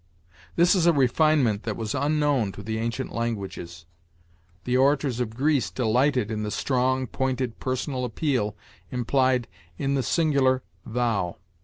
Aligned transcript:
This 0.55 0.73
is 0.73 0.87
a 0.87 0.93
refinement 0.93 1.61
that 1.61 1.77
was 1.77 1.93
unknown 1.93 2.51
to 2.53 2.63
the 2.63 2.79
ancient 2.79 3.13
languages. 3.13 3.85
The 4.63 4.75
orators 4.75 5.19
of 5.19 5.35
Greece 5.35 5.69
delighted 5.69 6.31
in 6.31 6.41
the 6.41 6.49
strong, 6.49 7.05
pointed, 7.05 7.59
personal 7.59 8.03
appeal 8.03 8.55
implied 8.89 9.47
in 9.77 9.93
the 9.93 10.01
singular 10.01 10.63
'thou.' 10.87 11.35